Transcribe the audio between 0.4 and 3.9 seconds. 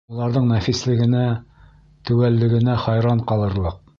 нәфислегенә, теүәллегенә хайран ҡалырлыҡ.